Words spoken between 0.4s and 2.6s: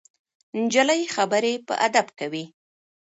نجلۍ خبرې په ادب کوي.